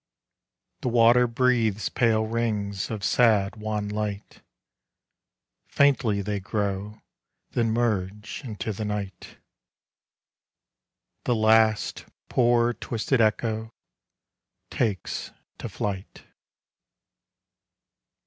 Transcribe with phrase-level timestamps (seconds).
[0.81, 1.67] The water bri
[1.99, 4.41] ile rings i, w.m light:
[5.67, 7.03] Faintly they crow
[7.51, 9.37] Then merge into the eight:
[11.25, 13.75] The last poor twisted echo
[14.71, 15.29] Takes
[15.59, 16.23] to flight.